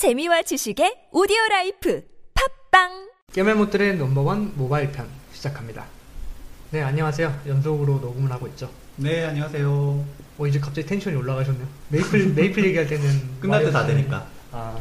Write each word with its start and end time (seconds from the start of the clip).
재미와 0.00 0.40
지식의 0.40 1.08
오디오 1.12 1.36
라이프 1.50 2.02
팟빵 2.32 3.10
겜알못들의 3.34 3.98
넘버원 3.98 4.52
모바일 4.56 4.90
편 4.92 5.06
시작합니다. 5.34 5.84
네, 6.70 6.80
안녕하세요. 6.80 7.42
연속으로 7.46 7.98
녹음을 7.98 8.32
하고 8.32 8.46
있죠. 8.46 8.70
네, 8.96 9.26
안녕하세요. 9.26 9.68
어, 10.38 10.46
이제 10.46 10.58
갑자기 10.58 10.86
텐션이 10.86 11.16
올라가셨네요. 11.16 11.66
메이플, 11.90 12.32
메이플 12.32 12.64
얘기할 12.64 12.86
때는. 12.86 13.40
끝날 13.40 13.62
때 13.62 13.70
다 13.70 13.84
되니까. 13.86 14.26
아. 14.52 14.78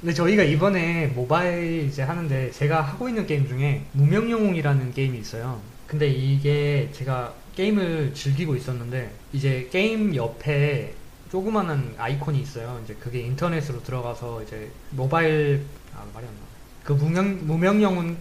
근데 0.00 0.12
저희가 0.12 0.42
이번에 0.42 1.06
모바일 1.14 1.84
이제 1.86 2.02
하는데 2.02 2.50
제가 2.50 2.80
하고 2.80 3.08
있는 3.08 3.24
게임 3.24 3.46
중에 3.46 3.84
무명영웅이라는 3.92 4.94
게임이 4.94 5.16
있어요. 5.20 5.62
근데 5.86 6.08
이게 6.08 6.90
제가 6.92 7.32
게임을 7.54 8.14
즐기고 8.14 8.56
있었는데 8.56 9.12
이제 9.32 9.68
게임 9.70 10.12
옆에 10.16 10.92
조그만한 11.30 11.94
아이콘이 11.98 12.40
있어요. 12.40 12.80
이제 12.84 12.94
그게 12.94 13.20
인터넷으로 13.20 13.82
들어가서 13.82 14.42
이제 14.42 14.70
모바일 14.90 15.64
아 15.94 16.04
말이 16.14 16.26
안 16.26 16.32
나. 16.32 16.40
그 16.84 16.92
무명 16.92 17.46
무명영웅 17.46 18.16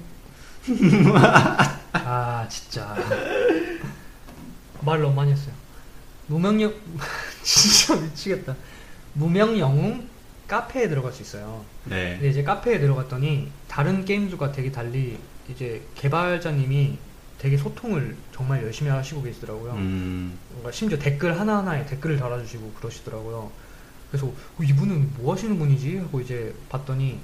아 1.94 2.48
진짜 2.50 2.96
말 4.82 5.02
너무 5.02 5.14
많이 5.16 5.32
했어요. 5.32 5.54
무명 6.28 6.62
영 6.62 6.74
진짜 7.44 7.96
미치겠다. 8.02 8.56
무명 9.14 9.58
영웅 9.60 10.08
카페에 10.48 10.90
들어갈 10.90 11.12
수 11.12 11.22
있어요. 11.22 11.64
네. 11.86 12.14
근데 12.14 12.30
이제 12.30 12.44
카페에 12.44 12.80
들어갔더니 12.80 13.52
다른 13.68 14.04
게임들과 14.06 14.52
되게 14.52 14.72
달리 14.72 15.18
이제 15.50 15.82
개발자님이 15.96 16.98
되게 17.38 17.58
소통을 17.58 18.16
정말 18.34 18.64
열심히 18.64 18.90
하시고 18.90 19.22
계시더라고요. 19.22 19.74
음, 19.74 20.38
뭔가 20.52 20.72
심지어 20.72 20.98
댓글 20.98 21.40
하나하나에 21.40 21.86
댓글을 21.86 22.18
달아주시고 22.18 22.74
그러시더라고요. 22.74 23.52
그래서 24.10 24.28
어, 24.28 24.64
이분은 24.64 25.12
뭐 25.18 25.34
하시는 25.34 25.58
분이지? 25.58 25.98
하고 25.98 26.22
이제 26.22 26.54
봤더니 26.70 27.20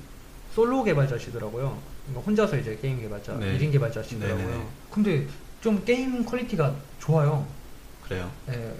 솔로 0.54 0.84
개발자시더라고요. 0.84 1.78
그러니까 2.06 2.26
혼자서 2.28 2.58
이제 2.58 2.78
게임 2.82 3.00
개발자, 3.00 3.36
네. 3.36 3.58
1인 3.58 3.72
개발자시더라고요. 3.72 4.46
네네네. 4.46 4.68
근데 4.90 5.28
좀 5.62 5.84
게임 5.86 6.26
퀄리티가 6.26 6.76
좋아요. 7.00 7.48
그래요. 8.04 8.30
예, 8.50 8.74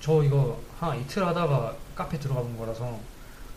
저 0.00 0.22
이거 0.22 0.60
한 0.78 0.98
이틀 0.98 1.26
하다가 1.26 1.76
카페 1.94 2.18
들어가 2.18 2.40
본 2.40 2.56
거라서 2.56 2.98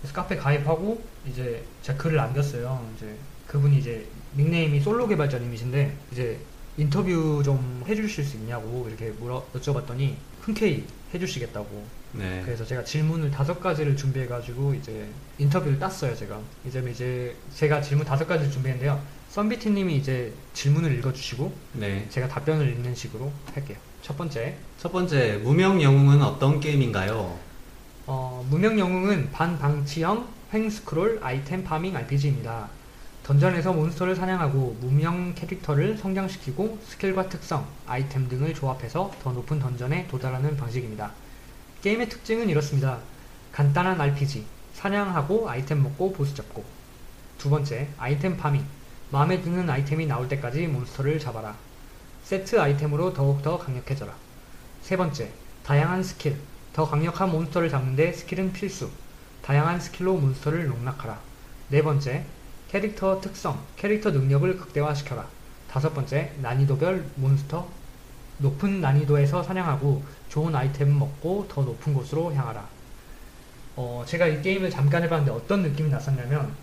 그래서 0.02 0.14
카페 0.14 0.36
가입하고 0.36 1.02
이제 1.26 1.64
제가 1.84 1.98
글을 1.98 2.18
남겼어요. 2.18 2.86
이제 2.98 3.16
그분이 3.48 3.78
이제 3.78 4.08
닉네임이 4.36 4.82
솔로 4.82 5.08
개발자님이신데 5.08 5.98
이제 6.12 6.40
인터뷰 6.78 7.42
좀 7.44 7.84
해주실 7.88 8.24
수 8.24 8.38
있냐고 8.38 8.88
이렇게 8.88 9.10
물어 9.20 9.46
여쭤봤더니 9.54 10.16
흔쾌히 10.42 10.86
해주시겠다고. 11.14 12.02
네. 12.14 12.42
그래서 12.44 12.66
제가 12.66 12.84
질문을 12.84 13.32
다섯 13.32 13.60
가지를 13.60 13.96
준비해가지고 13.96 14.74
이제 14.74 15.08
인터뷰를 15.38 15.80
땄어요. 15.80 16.16
제가 16.16 16.40
이제 16.66 16.84
이제 16.90 17.36
제가 17.54 17.82
질문 17.82 18.06
다섯 18.06 18.28
가지를 18.28 18.52
준비했는데요. 18.52 19.02
썬비티님이 19.30 19.96
이제 19.96 20.34
질문을 20.54 20.98
읽어주시고 21.00 21.54
네. 21.74 22.06
제가 22.10 22.28
답변을 22.28 22.68
읽는 22.70 22.96
식으로 22.96 23.32
할게요. 23.54 23.78
첫 24.02 24.18
번째. 24.18 24.58
첫 24.78 24.92
번째, 24.92 25.38
무명 25.44 25.82
영웅은 25.82 26.22
어떤 26.22 26.60
게임인가요? 26.60 27.38
어, 28.08 28.46
무명 28.50 28.78
영웅은 28.78 29.32
반방치형 29.32 30.28
횡스크롤 30.54 31.20
아이템 31.22 31.64
파밍 31.64 31.96
RPG입니다. 31.96 32.70
던전에서 33.24 33.74
몬스터를 33.74 34.16
사냥하고 34.16 34.78
무명 34.82 35.36
캐릭터를 35.36 35.96
성장시키고 35.98 36.80
스킬과 36.84 37.30
특성, 37.30 37.68
아이템 37.86 38.28
등을 38.28 38.54
조합해서 38.56 39.12
더 39.22 39.32
높은 39.32 39.60
던전에 39.60 40.08
도달하는 40.08 40.58
방식입니다. 40.58 41.12
게임의 41.84 42.10
특징은 42.10 42.50
이렇습니다. 42.50 42.98
간단한 43.52 44.02
RPG, 44.02 44.46
사냥하고 44.74 45.48
아이템 45.50 45.84
먹고 45.84 46.14
보스 46.14 46.34
잡고. 46.34 46.66
두 47.38 47.50
번째, 47.50 47.90
아이템 47.98 48.38
farming. 48.38 48.66
마음에 49.12 49.42
드는 49.42 49.70
아이템이 49.70 50.08
나올 50.08 50.28
때까지 50.28 50.68
몬스터를 50.68 51.20
잡아라. 51.20 51.56
세트 52.24 52.60
아이템으로 52.60 53.14
더욱더 53.14 53.60
강력해져라. 53.60 54.16
세 54.82 54.98
번째, 54.98 55.32
다양한 55.64 56.02
스킬. 56.02 56.38
더 56.74 56.90
강력한 56.90 57.30
몬스터를 57.32 57.70
잡는데 57.70 58.14
스킬은 58.14 58.54
필수. 58.54 58.90
다양한 59.44 59.80
스킬로 59.80 60.16
몬스터를 60.18 60.68
농락하라. 60.68 61.20
네 61.70 61.84
번째, 61.84 62.26
캐릭터 62.72 63.20
특성, 63.20 63.62
캐릭터 63.76 64.12
능력을 64.12 64.58
극대화시켜라. 64.58 65.28
다섯 65.70 65.94
번째, 65.94 66.32
난이도별 66.42 67.04
몬스터. 67.16 67.68
높은 68.38 68.80
난이도에서 68.80 69.44
사냥하고 69.44 70.02
좋은 70.30 70.56
아이템 70.56 70.98
먹고 70.98 71.50
더 71.50 71.64
높은 71.64 71.94
곳으로 71.94 72.34
향하라. 72.34 72.66
어, 73.76 74.06
제가 74.08 74.28
이 74.28 74.42
게임을 74.42 74.70
잠깐 74.70 75.04
해봤는데 75.04 75.32
어떤 75.32 75.64
느낌이 75.64 75.90
났었냐면, 75.90 76.56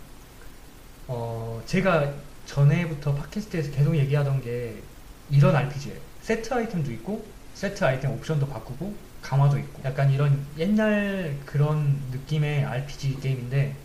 어, 1.07 1.61
제가 1.67 2.11
전에부터 2.47 3.13
팟캐스트에서 3.13 3.71
계속 3.71 3.95
얘기하던 3.95 4.41
게 4.41 4.81
이런 5.29 5.55
RPG예요. 5.55 5.99
세트 6.21 6.51
아이템도 6.51 6.91
있고, 6.93 7.23
세트 7.53 7.83
아이템 7.83 8.11
옵션도 8.13 8.47
바꾸고, 8.47 8.95
강화도 9.21 9.59
있고, 9.59 9.83
약간 9.85 10.09
이런 10.09 10.43
옛날 10.57 11.37
그런 11.45 12.01
느낌의 12.11 12.65
RPG 12.65 13.19
게임인데, 13.19 13.75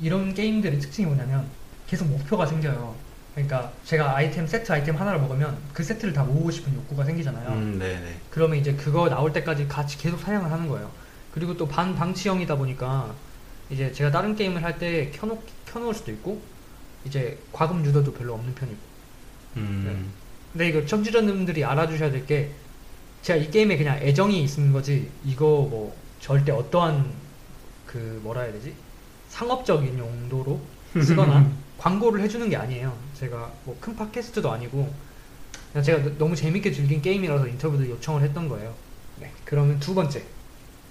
이런 0.00 0.34
게임들의 0.34 0.78
특징이 0.80 1.06
뭐냐면, 1.06 1.46
계속 1.86 2.06
목표가 2.08 2.46
생겨요. 2.46 2.94
그러니까 3.34 3.72
제가 3.84 4.16
아이템, 4.16 4.46
세트 4.46 4.70
아이템 4.72 4.96
하나를 4.96 5.20
먹으면 5.20 5.56
그 5.72 5.82
세트를 5.84 6.12
다 6.12 6.24
모으고 6.24 6.50
싶은 6.50 6.74
욕구가 6.74 7.04
생기잖아요. 7.04 7.48
음, 7.50 7.78
네네. 7.78 8.16
그러면 8.30 8.58
이제 8.58 8.74
그거 8.74 9.08
나올 9.08 9.32
때까지 9.32 9.68
같이 9.68 9.96
계속 9.96 10.18
사냥을 10.20 10.50
하는 10.50 10.66
거예요. 10.68 10.90
그리고 11.32 11.56
또 11.56 11.66
반 11.68 11.94
방치형이다 11.94 12.56
보니까 12.56 13.14
이제 13.70 13.92
제가 13.92 14.10
다른 14.10 14.34
게임을 14.34 14.62
할 14.64 14.78
때 14.78 15.10
켜놓, 15.14 15.38
켜놓을 15.66 15.94
수도 15.94 16.10
있고 16.10 16.40
이제 17.04 17.38
과금 17.52 17.84
유도도 17.84 18.12
별로 18.12 18.34
없는 18.34 18.54
편이고 18.56 18.78
음, 19.58 20.10
근데 20.52 20.68
이거 20.68 20.84
청취자님들이 20.84 21.64
알아주셔야 21.64 22.10
될 22.10 22.26
게 22.26 22.50
제가 23.22 23.38
이 23.38 23.50
게임에 23.50 23.76
그냥 23.76 23.98
애정이 23.98 24.42
있는 24.42 24.72
거지 24.72 25.08
이거 25.24 25.44
뭐 25.70 25.94
절대 26.20 26.50
어떠한 26.50 27.08
그 27.86 28.20
뭐라 28.24 28.40
해야 28.42 28.52
되지 28.52 28.74
상업적인 29.38 29.96
용도로 29.96 30.60
쓰거나 31.00 31.48
광고를 31.78 32.20
해주는 32.22 32.48
게 32.50 32.56
아니에요. 32.56 32.92
제가 33.14 33.52
뭐 33.64 33.76
큰 33.80 33.94
팟캐스트도 33.94 34.50
아니고 34.50 34.92
그냥 35.72 35.84
제가 35.84 36.02
너- 36.02 36.18
너무 36.18 36.34
재밌게 36.34 36.72
즐긴 36.72 37.00
게임이라서 37.00 37.46
인터뷰도 37.46 37.88
요청을 37.88 38.22
했던 38.22 38.48
거예요. 38.48 38.74
네, 39.20 39.30
그러면 39.44 39.78
두 39.78 39.94
번째 39.94 40.22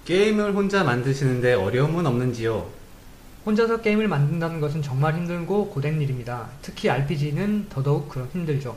게임을 0.06 0.54
혼자 0.54 0.82
만드시는데 0.82 1.52
어려움은 1.54 2.06
없는지요? 2.06 2.66
혼자서 3.44 3.82
게임을 3.82 4.08
만든다는 4.08 4.60
것은 4.60 4.80
정말 4.80 5.14
힘들고 5.14 5.68
고된 5.68 6.00
일입니다. 6.00 6.48
특히 6.62 6.88
RPG는 6.88 7.66
더더욱 7.68 8.08
그런 8.08 8.28
힘들죠. 8.32 8.76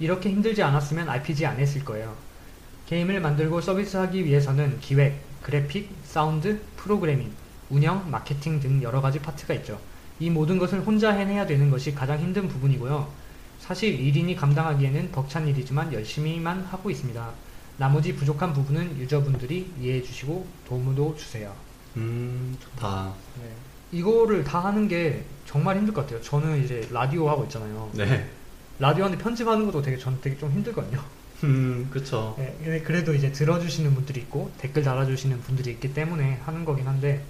이렇게 0.00 0.28
힘들지 0.30 0.62
않았으면 0.62 1.08
RPG 1.08 1.46
안 1.46 1.56
했을 1.58 1.82
거예요. 1.84 2.14
게임을 2.86 3.20
만들고 3.20 3.60
서비스하기 3.62 4.24
위해서는 4.24 4.78
기획, 4.80 5.18
그래픽, 5.42 5.90
사운드, 6.04 6.60
프로그래밍, 6.76 7.30
운영, 7.70 8.10
마케팅 8.10 8.60
등 8.60 8.82
여러 8.82 9.00
가지 9.00 9.18
파트가 9.18 9.54
있죠. 9.54 9.78
이 10.20 10.30
모든 10.30 10.58
것을 10.58 10.80
혼자 10.80 11.10
해내야 11.10 11.46
되는 11.46 11.70
것이 11.70 11.94
가장 11.94 12.18
힘든 12.18 12.48
부분이고요. 12.48 13.08
사실 13.60 13.98
1인이 13.98 14.36
감당하기에는 14.36 15.12
벅찬 15.12 15.46
일이지만 15.48 15.92
열심히만 15.92 16.64
하고 16.64 16.90
있습니다. 16.90 17.30
나머지 17.76 18.14
부족한 18.14 18.52
부분은 18.52 18.98
유저분들이 18.98 19.72
이해해 19.80 20.02
주시고 20.02 20.46
도움도 20.66 21.16
주세요. 21.16 21.54
음, 21.96 22.56
좋다. 22.60 23.12
네. 23.40 23.52
이거를 23.92 24.44
다 24.44 24.64
하는 24.64 24.88
게 24.88 25.24
정말 25.46 25.76
힘들 25.76 25.94
것 25.94 26.02
같아요. 26.02 26.20
저는 26.20 26.62
이제 26.64 26.86
라디오 26.90 27.28
하고 27.28 27.44
있잖아요. 27.44 27.90
네. 27.94 28.28
라디오 28.78 29.04
하는데 29.04 29.22
편집하는 29.22 29.66
것도 29.66 29.82
되게 29.82 29.96
전 29.96 30.20
되게 30.20 30.36
좀 30.36 30.50
힘들거든요. 30.50 31.02
음, 31.44 31.88
그쵸. 31.90 32.34
네, 32.38 32.82
그래도 32.84 33.14
이제 33.14 33.30
들어주시는 33.30 33.94
분들이 33.94 34.20
있고 34.20 34.50
댓글 34.58 34.82
달아주시는 34.82 35.40
분들이 35.42 35.70
있기 35.72 35.94
때문에 35.94 36.40
하는 36.44 36.64
거긴 36.64 36.86
한데, 36.86 37.22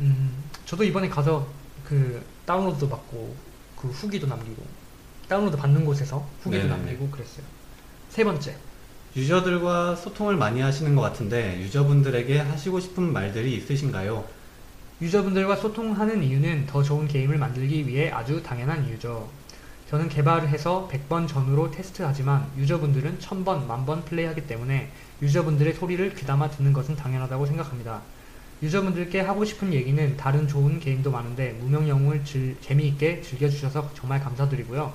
음, 0.00 0.44
저도 0.64 0.84
이번에 0.84 1.08
가서 1.08 1.46
그 1.84 2.22
다운로드도 2.46 2.88
받고 2.88 3.36
그 3.76 3.88
후기도 3.88 4.26
남기고 4.26 4.62
다운로드 5.28 5.56
받는 5.56 5.84
곳에서 5.84 6.26
후기도 6.42 6.64
네네네. 6.64 6.76
남기고 6.76 7.10
그랬어요. 7.10 7.44
세 8.08 8.24
번째, 8.24 8.56
유저들과 9.16 9.96
소통을 9.96 10.36
많이 10.36 10.60
하시는 10.60 10.94
것 10.94 11.02
같은데 11.02 11.60
유저분들에게 11.60 12.38
하시고 12.38 12.80
싶은 12.80 13.12
말들이 13.12 13.56
있으신가요? 13.56 14.24
유저분들과 15.00 15.56
소통하는 15.56 16.22
이유는 16.22 16.66
더 16.66 16.82
좋은 16.82 17.08
게임을 17.08 17.38
만들기 17.38 17.86
위해 17.86 18.10
아주 18.10 18.42
당연한 18.42 18.86
이유죠. 18.86 19.28
저는 19.88 20.08
개발을 20.08 20.48
해서 20.48 20.88
100번 20.92 21.26
전후로 21.26 21.72
테스트하지만 21.72 22.46
유저분들은 22.56 23.18
1000번, 23.18 23.66
만번 23.66 24.04
플레이하기 24.04 24.46
때문에 24.46 24.92
유저분들의 25.22 25.74
소리를 25.74 26.14
귀담아 26.14 26.50
듣는 26.50 26.72
것은 26.72 26.94
당연하다고 26.94 27.46
생각합니다. 27.46 28.02
유저분들께 28.62 29.20
하고 29.20 29.44
싶은 29.44 29.72
얘기는 29.72 30.16
다른 30.16 30.46
좋은 30.46 30.80
게임도 30.80 31.10
많은데 31.10 31.52
무명영웅을 31.60 32.24
즐- 32.24 32.56
재미있게 32.60 33.22
즐겨주셔서 33.22 33.90
정말 33.94 34.20
감사드리고요. 34.22 34.92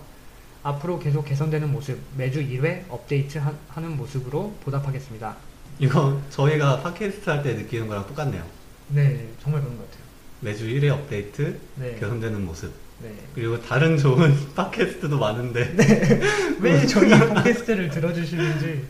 앞으로 0.64 1.00
계속 1.00 1.26
개선되는 1.26 1.72
모습, 1.72 2.00
매주 2.18 2.42
1회 2.42 2.84
업데이트 2.90 3.38
하, 3.40 3.54
하는 3.70 3.98
모습으로 3.98 4.56
보답하겠습니다. 4.64 5.36
이거 5.80 6.20
저희가 6.30 6.82
팟캐스트 6.82 7.30
할 7.30 7.44
때 7.44 7.54
느끼는 7.54 7.88
거랑 7.88 8.08
똑같네요. 8.08 8.44
네, 8.90 9.28
정말 9.42 9.62
그런 9.62 9.78
것 9.78 9.90
같아요. 9.90 10.06
매주 10.42 10.66
1회 10.68 10.90
업데이트, 10.90 11.60
네. 11.76 11.96
개선되는 12.00 12.46
모습. 12.46 12.72
네. 13.02 13.14
그리고 13.34 13.60
다른 13.62 13.98
좋은 13.98 14.34
팟캐스트도 14.56 15.18
많은데. 15.18 15.76
왜 16.62 16.86
저희 16.86 17.10
팟캐스트를 17.10 17.90
들어주시는지 17.90 18.86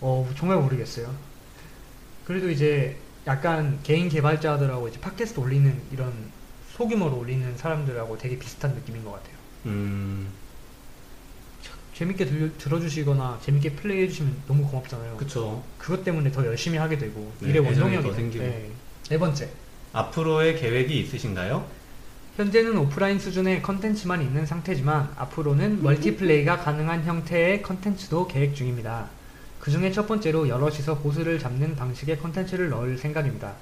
어, 0.00 0.28
정말 0.36 0.58
모르겠어요. 0.58 1.12
그래도 2.24 2.50
이제 2.50 2.96
약간 3.26 3.78
개인 3.82 4.08
개발자들하고 4.08 4.88
이제 4.88 5.00
팟캐스트 5.00 5.40
올리는 5.40 5.80
이런 5.92 6.12
소규모로 6.72 7.18
올리는 7.18 7.56
사람들하고 7.56 8.18
되게 8.18 8.38
비슷한 8.38 8.74
느낌인 8.74 9.04
것 9.04 9.12
같아요. 9.12 9.34
음, 9.66 10.28
재밌게 11.94 12.26
들, 12.26 12.52
들어주시거나 12.58 13.40
재밌게 13.42 13.72
플레이해 13.72 14.08
주시면 14.08 14.42
너무 14.46 14.68
고맙잖아요. 14.68 15.16
그쵸. 15.16 15.62
그것 15.78 16.04
때문에 16.04 16.30
더 16.30 16.44
열심히 16.44 16.76
하게 16.76 16.98
되고 16.98 17.32
네, 17.40 17.48
일의 17.48 17.62
원동력이 17.62 18.06
더 18.06 18.14
생기고. 18.14 18.44
네. 18.44 18.70
네 19.08 19.18
번째. 19.18 19.48
앞으로의 19.92 20.58
계획이 20.60 21.00
있으신가요? 21.00 21.66
현재는 22.36 22.76
오프라인 22.76 23.18
수준의 23.18 23.62
컨텐츠만 23.62 24.20
있는 24.20 24.44
상태지만 24.44 25.14
앞으로는 25.16 25.82
멀티플레이가 25.82 26.58
가능한 26.58 27.04
형태의 27.04 27.62
컨텐츠도 27.62 28.28
계획 28.28 28.54
중입니다. 28.54 29.08
그 29.66 29.72
중에 29.72 29.90
첫 29.90 30.06
번째로 30.06 30.48
여럿이서 30.48 30.98
보스를 30.98 31.40
잡는 31.40 31.74
방식의 31.74 32.20
컨텐츠를 32.20 32.68
넣을 32.68 32.96
생각입니다. 32.96 33.52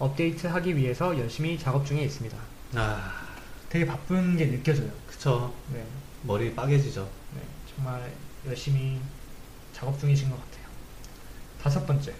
업데이트하기 0.00 0.76
위해서 0.76 1.16
열심히 1.16 1.56
작업 1.56 1.86
중에 1.86 2.02
있습니다. 2.02 2.36
아, 2.74 3.12
되게 3.68 3.86
바쁜 3.86 4.36
게 4.36 4.50
느껴져요. 4.50 4.90
그쵸. 5.06 5.54
네, 5.72 5.86
머리 6.22 6.52
빠개지죠. 6.52 7.08
네, 7.36 7.42
정말 7.72 8.10
열심히 8.44 8.98
작업 9.72 10.00
중이신 10.00 10.30
것 10.30 10.36
같아요. 10.36 10.66
다섯 11.62 11.86
번째. 11.86 12.12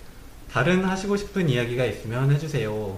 다른 0.49 0.85
하시고 0.85 1.17
싶은 1.17 1.49
이야기가 1.49 1.85
있으면 1.87 2.31
해주세요. 2.31 2.97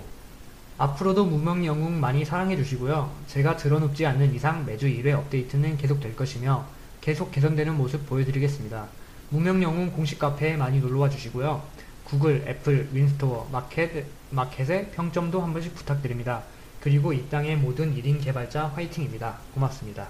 앞으로도 0.76 1.24
무명 1.24 1.64
영웅 1.64 1.98
많이 1.98 2.22
사랑해 2.22 2.54
주시고요. 2.54 3.10
제가 3.28 3.56
들어눕지 3.56 4.04
않는 4.04 4.34
이상 4.34 4.66
매주 4.66 4.88
1회 4.88 5.14
업데이트는 5.14 5.78
계속 5.78 6.00
될 6.00 6.14
것이며 6.14 6.66
계속 7.00 7.32
개선되는 7.32 7.74
모습 7.74 8.06
보여드리겠습니다. 8.06 8.86
무명 9.30 9.62
영웅 9.62 9.90
공식 9.92 10.18
카페에 10.18 10.56
많이 10.56 10.80
놀러와 10.80 11.08
주시고요. 11.08 11.62
구글, 12.04 12.44
애플, 12.46 12.88
윈스토어, 12.92 13.48
마켓, 13.50 14.06
마켓에 14.30 14.90
평점도 14.90 15.40
한 15.40 15.52
번씩 15.52 15.74
부탁드립니다. 15.74 16.42
그리고 16.80 17.12
이 17.12 17.28
땅의 17.30 17.56
모든 17.56 17.94
1인 17.96 18.22
개발자 18.22 18.68
화이팅입니다. 18.68 19.38
고맙습니다. 19.54 20.08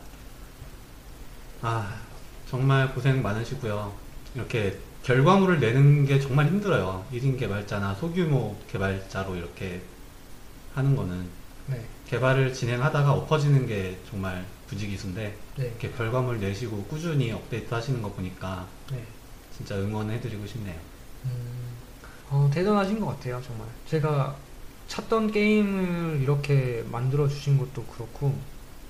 아, 1.62 1.94
정말 2.50 2.92
고생 2.92 3.22
많으시고요. 3.22 3.94
이렇게 4.34 4.78
결과물을 5.04 5.60
내는 5.60 6.04
게 6.04 6.18
정말 6.18 6.46
힘들어요. 6.46 7.06
1인 7.12 7.38
개발자나 7.38 7.94
소규모 7.94 8.56
개발자로 8.72 9.36
이렇게 9.36 9.80
하는 10.74 10.96
거는 10.96 11.28
네, 11.66 11.84
개발을 12.08 12.52
진행하다가 12.52 13.12
엎어지는 13.12 13.66
게 13.66 13.98
정말 14.10 14.44
부지기수인데 14.74 15.34
네, 15.56 15.64
이렇게 15.64 15.90
결과물 15.90 16.40
내시고 16.40 16.84
꾸준히 16.84 17.30
업데이트 17.32 17.72
하시는 17.72 18.02
거 18.02 18.12
보니까 18.12 18.66
네. 18.90 19.02
진짜 19.56 19.76
응원해드리고 19.76 20.46
싶네요. 20.46 20.74
음, 21.24 21.76
어, 22.30 22.50
대단하신 22.52 23.00
것 23.00 23.06
같아요, 23.06 23.40
정말. 23.46 23.66
제가 23.86 24.36
찾던 24.88 25.30
게임을 25.30 26.20
이렇게 26.22 26.84
만들어 26.90 27.28
주신 27.28 27.56
것도 27.56 27.84
그렇고, 27.84 28.34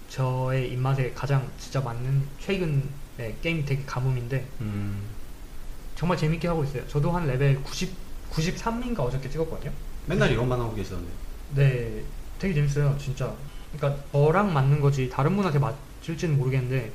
저의 0.08 0.72
입맛에 0.72 1.12
가장 1.12 1.48
진짜 1.58 1.80
맞는 1.80 2.26
최근의 2.40 3.36
게임 3.42 3.64
되게 3.64 3.82
가뭄인데, 3.84 4.46
음, 4.60 5.06
정말 5.94 6.18
재밌게 6.18 6.48
하고 6.48 6.64
있어요. 6.64 6.86
저도 6.88 7.12
한 7.12 7.26
레벨 7.26 7.62
90, 7.62 7.94
93인가 8.30 9.00
어저께 9.00 9.28
찍었거든요. 9.28 9.70
맨날 10.06 10.32
이것만 10.32 10.58
하고 10.58 10.74
계시던데. 10.74 11.08
네, 11.54 12.02
되게 12.38 12.54
재밌어요, 12.54 12.96
진짜. 12.98 13.34
그러니까 13.72 14.02
저랑 14.12 14.52
맞는 14.52 14.80
거지, 14.80 15.08
다른 15.08 15.34
분한테 15.36 15.58
맞을지는 15.58 16.36
모르겠는데, 16.36 16.92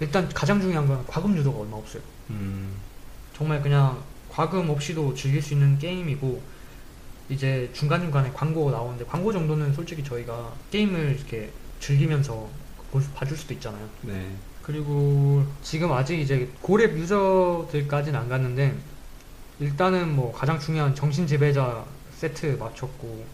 일단 0.00 0.28
가장 0.30 0.60
중요한 0.60 0.86
건 0.86 1.04
과금 1.06 1.36
유도가 1.36 1.60
얼마 1.60 1.76
없어요. 1.76 2.02
음, 2.30 2.74
정말 3.34 3.60
그냥 3.60 4.02
과금 4.30 4.70
없이도 4.70 5.14
즐길 5.14 5.42
수 5.42 5.52
있는 5.52 5.78
게임이고 5.78 6.40
이제 7.28 7.70
중간중간에 7.74 8.30
광고가 8.32 8.72
나오는데 8.72 9.04
광고 9.04 9.32
정도는 9.32 9.72
솔직히 9.72 10.02
저희가 10.02 10.52
게임을 10.70 11.16
이렇게 11.16 11.50
즐기면서 11.80 12.48
볼 12.90 13.02
봐줄 13.14 13.36
수도 13.36 13.54
있잖아요. 13.54 13.88
네. 14.02 14.30
그리고 14.62 15.44
지금 15.62 15.92
아직 15.92 16.18
이제 16.18 16.50
고렙 16.60 16.96
유저들까지는 16.96 18.18
안 18.18 18.28
갔는데 18.28 18.74
일단은 19.58 20.14
뭐 20.14 20.32
가장 20.32 20.58
중요한 20.58 20.94
정신 20.94 21.26
지배자 21.26 21.84
세트 22.16 22.56
맞췄고 22.58 23.24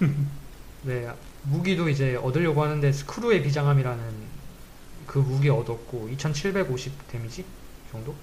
네 0.84 1.10
무기도 1.42 1.88
이제 1.88 2.16
얻으려고 2.16 2.62
하는데 2.62 2.92
스크루의 2.92 3.42
비장함이라는 3.42 4.04
그 5.06 5.18
무기 5.18 5.48
얻었고 5.50 6.08
2750 6.12 7.08
데미지 7.08 7.44
정도 7.90 8.14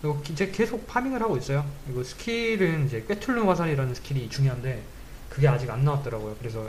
그리고 0.00 0.22
이제 0.30 0.50
계속 0.50 0.86
farming을 0.86 1.22
하고 1.22 1.36
있어요 1.36 1.64
이거 1.90 2.02
스킬은 2.02 2.86
이제 2.86 3.04
꿰뚫는 3.06 3.44
화살이라는 3.44 3.94
스킬이 3.94 4.30
중요한데 4.30 4.82
그게 5.28 5.46
아직 5.46 5.70
안 5.70 5.84
나왔더라고요 5.84 6.36
그래서 6.38 6.68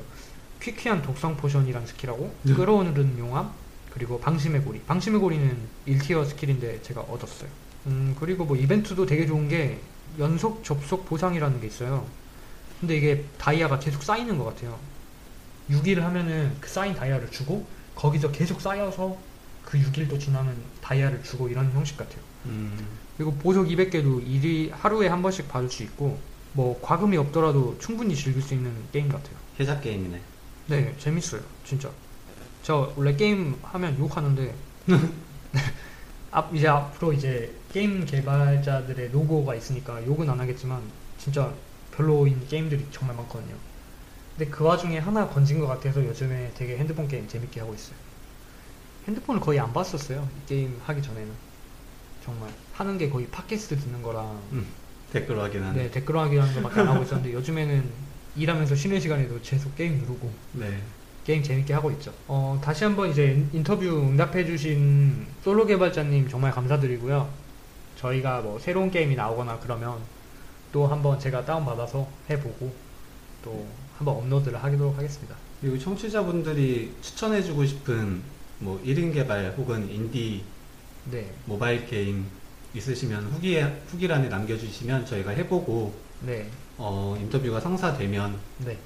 퀴퀴한 0.62 1.02
독성 1.02 1.38
포션이라는 1.38 1.88
스킬하고 1.88 2.34
네. 2.44 2.54
끌어오는 2.54 3.18
용암 3.18 3.52
그리고 3.94 4.20
방심의 4.20 4.62
고리. 4.62 4.80
방심의 4.82 5.20
고리는 5.20 5.58
1tier 5.88 6.26
스킬인데 6.28 6.82
제가 6.82 7.02
얻었어요. 7.02 7.50
음, 7.88 8.16
그리고 8.20 8.46
뭐 8.46 8.56
이벤트도 8.56 9.06
되게 9.06 9.26
좋은 9.26 9.50
게 9.50 9.80
연속 10.20 10.64
접속 10.64 11.06
보상이라는 11.06 11.60
게 11.60 11.68
있어요. 11.68 12.06
근데 12.80 12.96
이게 12.96 13.26
다이아가 13.38 13.80
계속 13.80 14.02
쌓이는 14.02 14.38
것 14.38 14.46
같아요. 14.46 14.80
6일 15.70 16.00
하면은 16.02 16.56
그 16.60 16.70
쌓인 16.70 16.94
다이아를 16.94 17.30
주고 17.32 17.66
거기서 17.96 18.32
계속 18.32 18.62
쌓여서 18.62 19.18
그 19.64 19.78
6일도 19.78 20.20
지나면 20.20 20.56
다이아를 20.82 21.24
주고 21.24 21.48
이런 21.48 21.72
형식 21.72 21.98
같아요. 21.98 22.20
음, 22.46 22.78
그리고 23.16 23.34
보석 23.36 23.68
200개도 23.68 24.26
일이 24.28 24.70
하루에 24.72 25.08
한 25.08 25.22
번씩 25.22 25.48
받을 25.48 25.70
수 25.70 25.84
있고 25.84 26.20
뭐 26.54 26.80
과금이 26.82 27.16
없더라도 27.18 27.78
충분히 27.80 28.16
즐길 28.16 28.42
수 28.42 28.54
있는 28.54 28.74
게임 28.92 29.08
같아요. 29.08 29.36
혜자 29.60 29.82
게임이네. 29.82 30.20
네, 30.68 30.96
재밌어요. 30.98 31.42
진짜. 31.66 31.90
저 32.64 32.94
원래 32.96 33.16
게임 33.16 33.58
하면 33.64 33.98
욕하는데 33.98 34.54
앞 36.32 36.56
이제 36.56 36.68
앞으로 36.68 37.14
이제 37.14 37.54
게임 37.72 38.06
개발자들의 38.06 39.10
노고가 39.10 39.56
있으니까 39.56 40.06
욕은 40.06 40.30
안 40.30 40.40
하겠지만 40.40 40.82
진짜 41.18 41.54
별로인 41.96 42.48
게임들이 42.48 42.88
정말 42.92 43.16
많거든요. 43.18 43.56
근데 44.42 44.50
그 44.50 44.64
와중에 44.64 44.98
하나 44.98 45.28
건진 45.28 45.60
것 45.60 45.68
같아서 45.68 46.04
요즘에 46.04 46.52
되게 46.56 46.76
핸드폰 46.76 47.08
게임 47.08 47.28
재밌게 47.28 47.60
하고 47.60 47.76
있어요. 47.76 47.96
핸드폰을 49.08 49.40
거의 49.40 49.60
안 49.60 49.72
봤었어요. 49.72 50.28
이 50.36 50.46
게임 50.48 50.80
하기 50.82 51.00
전에는. 51.00 51.32
정말 52.26 52.52
하는 52.72 52.98
게 52.98 53.08
거의 53.08 53.28
팟캐스트 53.28 53.78
듣는 53.78 54.02
거랑 54.02 54.42
댓글 55.12 55.40
확인하는. 55.40 55.76
네, 55.76 55.92
댓글 55.92 56.18
하기 56.18 56.38
하는 56.38 56.56
거밖에 56.56 56.80
안 56.80 56.88
하고 56.88 57.04
있었는데 57.04 57.34
요즘에는 57.34 57.92
일하면서 58.36 58.74
쉬는 58.74 59.00
시간에도 59.00 59.40
계속 59.44 59.76
게임 59.76 60.00
누르고 60.00 60.34
네. 60.54 60.82
게임 61.24 61.44
재밌게 61.44 61.76
하고 61.76 61.92
있죠. 61.92 62.12
어, 62.26 62.60
다시 62.64 62.84
한번 62.84 63.12
이제 63.12 63.48
인터뷰 63.54 63.86
응답해주신 63.86 65.28
솔로 65.44 65.68
개발자님 65.68 66.30
정말 66.30 66.52
감사드리고요. 66.52 67.32
저희가 67.96 68.42
뭐 68.42 68.58
새로운 68.58 68.90
게임이 68.90 69.14
나오거나 69.14 69.60
그러면 69.60 70.00
또 70.72 70.88
한번 70.88 71.20
제가 71.20 71.46
다운받아서 71.46 72.12
해보고 72.28 72.91
또 73.44 73.68
한번 73.98 74.16
업로드를 74.16 74.62
하도록 74.64 74.98
하겠습니다. 74.98 75.36
그리고 75.60 75.78
청취자분들이 75.78 76.94
추천해주고 77.02 77.66
싶은 77.66 78.22
뭐 78.60 78.82
1인 78.84 79.14
개발 79.14 79.54
혹은 79.58 79.90
인디 79.90 80.44
네, 81.10 81.32
모바일 81.46 81.86
게임 81.88 82.26
있으시면 82.74 83.26
후기, 83.32 83.60
후기란에 83.60 84.30
남겨주시면 84.30 85.06
저희가 85.06 85.32
해보고 85.32 85.94
네, 86.22 86.50
어, 86.78 87.18
인터뷰가 87.20 87.60
성사되면 87.60 88.38
네, 88.60 88.78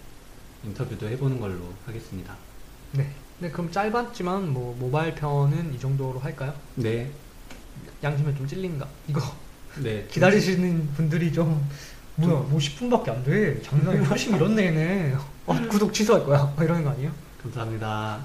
인터뷰도 0.63 1.07
해보는 1.09 1.39
걸로 1.39 1.73
하겠습니다. 1.85 2.35
네. 2.93 3.09
네, 3.39 3.51
그럼 3.51 3.69
짧았지만 3.69 4.49
뭐 4.53 4.75
모바일 4.79 5.13
편은 5.13 5.73
이 5.73 5.79
정도로 5.79 6.19
할까요? 6.19 6.53
네. 6.75 7.11
양심에 8.01 8.33
좀 8.35 8.47
찔린가? 8.47 8.87
이거 9.09 9.21
네. 9.81 10.07
기다리시는 10.11 10.93
분들이 10.93 11.33
좀 11.33 11.69
뭐야 12.17 12.33
뭐 12.49 12.57
10분밖에 12.59 13.09
안 13.09 13.23
돼. 13.23 13.61
장난이 13.61 14.05
훨씬 14.05 14.35
이렇네 14.35 14.65
얘네. 14.67 15.15
어, 15.45 15.53
구독 15.69 15.93
취소할 15.93 16.23
거야. 16.25 16.53
막 16.55 16.63
이러는 16.63 16.83
거 16.83 16.91
아니에요? 16.91 17.11
감사합니다. 17.41 18.19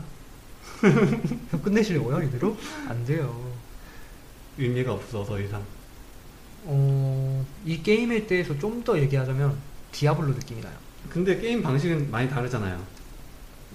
끝내시려고요 1.62 2.22
이대로? 2.22 2.56
안 2.88 3.04
돼요. 3.04 3.50
의미가 4.58 4.92
없어 4.94 5.24
더 5.24 5.38
이상. 5.40 5.62
어, 6.64 7.44
이 7.64 7.82
게임에 7.82 8.26
대해서 8.26 8.58
좀 8.58 8.82
더 8.84 8.98
얘기하자면 8.98 9.56
디아블로 9.92 10.28
느낌이 10.34 10.60
나요. 10.62 10.74
근데 11.08 11.38
게임 11.38 11.62
방식은 11.62 12.10
많이 12.10 12.28
다르잖아요. 12.28 12.80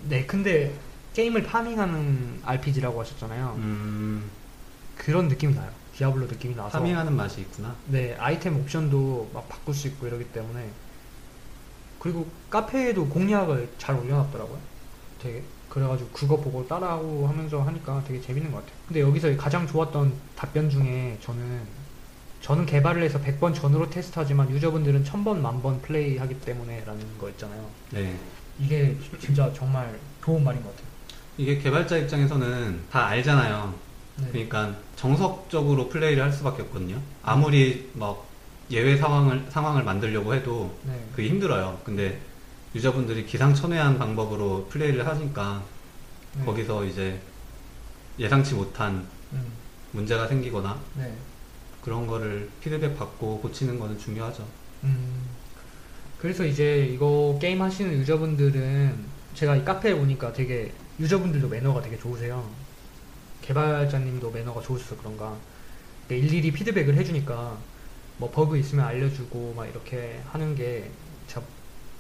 네, 0.10 0.26
근데 0.26 0.74
게임을 1.14 1.44
파밍하는 1.44 2.42
RPG라고 2.44 3.00
하셨잖아요. 3.02 3.56
음, 3.58 4.24
그런 4.96 5.28
느낌이 5.28 5.54
나요. 5.56 5.70
디아블로 5.98 6.28
느낌이 6.28 6.56
나서. 6.56 6.78
farming하는 6.78 7.16
맛이 7.16 7.42
있구나. 7.42 7.76
네, 7.88 8.16
아이템 8.20 8.58
옵션도 8.58 9.32
막 9.34 9.48
바꿀 9.48 9.74
수 9.74 9.88
있고 9.88 10.08
이러기 10.08 10.26
때문에 10.26 10.70
그리고 12.00 12.28
카페에도 12.50 13.08
공략을 13.08 13.70
잘 13.78 13.96
올려놨더라고요. 13.96 14.60
되게 15.22 15.42
그래가지고 15.70 16.10
그거 16.12 16.38
보고 16.38 16.68
따라하고 16.68 17.28
하면서 17.28 17.62
하니까 17.62 18.04
되게 18.08 18.22
재밌는 18.22 18.52
것 18.52 18.60
같아요. 18.60 18.78
근데 18.88 19.02
여기서 19.02 19.36
가장 19.38 19.66
좋았던 19.66 20.14
답변 20.36 20.70
중에 20.70 21.18
저는 21.22 21.62
저는 22.42 22.66
개발을 22.68 23.02
해서 23.02 23.20
100번 23.20 23.56
전으로 23.56 23.90
테스트하지만 23.90 24.52
유저분들은 24.52 25.04
1000번, 25.04 25.38
만번 25.38 25.82
플레이하기 25.82 26.42
때문에 26.42 26.84
라는 26.86 27.18
거 27.18 27.28
있잖아요. 27.30 27.68
네. 27.90 28.16
이게 28.60 28.96
진짜 29.20 29.52
정말 29.54 30.00
좋은 30.24 30.44
말인 30.44 30.62
것 30.62 30.70
같아요. 30.70 30.88
이게 31.38 31.58
개발자 31.58 31.98
입장에서는 31.98 32.82
다 32.92 33.08
알잖아요. 33.08 33.74
네. 34.18 34.28
그러니까 34.32 34.76
정석적으로 34.96 35.90
플레이를 35.90 36.24
할 36.24 36.32
수밖에 36.32 36.64
없거든요. 36.64 37.02
아무리 37.24 37.90
막 37.94 38.26
예외 38.72 38.98
상황을 38.98 39.46
상황을 39.50 39.84
만들려고 39.84 40.34
해도 40.34 40.76
네. 40.84 41.06
그게 41.16 41.30
힘들어요. 41.30 41.80
근데 41.84 42.20
유저분들이 42.74 43.26
기상천외한 43.26 43.98
방법으로 43.98 44.68
플레이를 44.70 45.06
하니까 45.08 45.64
네. 46.38 46.46
거기서 46.46 46.86
이제 46.86 47.20
예상치 48.18 48.56
못한 48.56 49.06
음, 49.34 49.46
문제가 49.92 50.28
생기거나 50.28 50.80
네. 50.96 51.14
그런 51.82 52.08
거를 52.08 52.50
피드백 52.62 52.98
받고 52.98 53.42
고치는 53.42 53.80
거는 53.80 53.98
중요하죠. 53.98 54.46
음, 54.84 55.30
그래서 56.18 56.46
이제 56.46 56.86
이거 56.86 57.38
게임 57.42 57.62
하시는 57.62 57.94
유저분들은 57.94 58.96
제가 59.36 59.56
이 59.58 59.66
카페에 59.66 59.92
오니까 59.92 60.34
되게 60.34 60.72
유저분들도 61.00 61.48
매너가 61.48 61.82
되게 61.82 61.98
좋으세요. 62.00 62.50
개발자님도 63.46 64.32
매너가 64.32 64.62
좋으셔서 64.62 64.98
그런가. 64.98 65.36
일일이 66.10 66.52
피드백을 66.52 66.96
해주니까 66.96 67.58
뭐 68.18 68.32
버그 68.32 68.58
있으면 68.58 68.86
알려주고 68.86 69.54
막 69.56 69.66
이렇게 69.66 70.22
하는 70.32 70.56
게 70.56 70.90
제가 71.28 71.42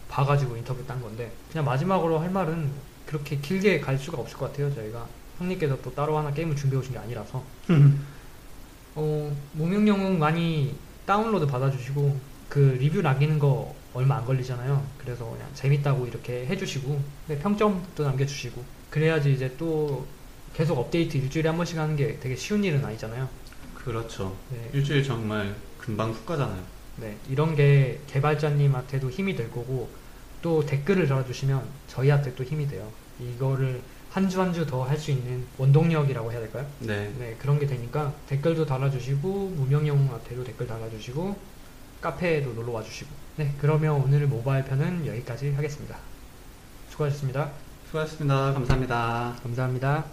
봐가지고 0.07 0.55
인터뷰 0.57 0.85
딴 0.85 1.01
건데 1.01 1.31
그냥 1.51 1.65
마지막으로 1.65 2.19
할 2.19 2.29
말은 2.29 2.71
그렇게 3.05 3.37
길게 3.37 3.79
갈 3.79 3.97
수가 3.97 4.19
없을 4.19 4.37
것 4.37 4.51
같아요. 4.51 4.73
저희가 4.73 5.07
형님께서 5.37 5.81
또 5.81 5.93
따로 5.93 6.17
하나 6.17 6.31
게임을 6.31 6.55
준비해 6.55 6.79
오신 6.79 6.93
게 6.93 6.99
아니라서 6.99 7.43
어, 8.95 9.35
무명영웅 9.53 10.17
많이 10.17 10.75
다운로드 11.05 11.45
받아주시고 11.47 12.19
그 12.49 12.77
리뷰 12.79 13.01
남기는 13.01 13.37
거 13.39 13.75
얼마 13.93 14.17
안 14.17 14.25
걸리잖아요. 14.25 14.85
그래서 14.97 15.29
그냥 15.29 15.49
재밌다고 15.53 16.07
이렇게 16.07 16.45
해주시고 16.47 17.01
네, 17.27 17.39
평점도 17.39 18.03
남겨주시고 18.03 18.63
그래야지 18.89 19.33
이제 19.33 19.55
또 19.57 20.07
계속 20.55 20.77
업데이트 20.79 21.17
일주일에 21.17 21.49
한 21.49 21.57
번씩 21.57 21.77
하는 21.77 21.95
게 21.97 22.17
되게 22.19 22.35
쉬운 22.35 22.63
일은 22.63 22.83
아니잖아요. 22.85 23.29
그렇죠. 23.73 24.37
네, 24.49 24.69
일주일 24.73 25.03
정말 25.03 25.53
금방 25.77 26.11
훅 26.11 26.25
가잖아요. 26.25 26.63
네, 26.97 27.17
이런 27.27 27.55
게 27.55 28.01
개발자님한테도 28.07 29.09
힘이 29.09 29.35
될 29.35 29.51
거고 29.51 29.89
또 30.41 30.65
댓글을 30.65 31.07
달아주시면 31.07 31.67
저희한테 31.87 32.35
또 32.35 32.43
힘이 32.43 32.67
돼요. 32.67 32.89
이거를 33.19 33.83
한 34.09 34.29
주 34.29 34.39
한 34.39 34.53
주 34.53 34.65
더 34.65 34.85
할 34.87 34.97
수 34.97 35.11
있는 35.11 35.45
원동력이라고 35.57 36.31
해야 36.31 36.39
될까요? 36.39 36.65
네. 36.79 37.11
네, 37.19 37.35
그런 37.37 37.59
게 37.59 37.67
되니까 37.67 38.13
댓글도 38.27 38.65
달아주시고 38.65 39.49
무명영한테도 39.57 40.43
댓글 40.45 40.67
달아주시고 40.67 41.37
카페에도 41.99 42.53
놀러 42.53 42.71
와주시고 42.71 43.09
네, 43.37 43.53
그러면 43.59 43.95
오늘 44.01 44.25
모바일 44.27 44.63
편은 44.63 45.05
여기까지 45.05 45.51
하겠습니다. 45.51 45.97
수고하셨습니다. 46.91 47.51
수고하셨습니다. 47.87 48.53
감사합니다. 48.53 49.35
감사합니다. 49.43 50.05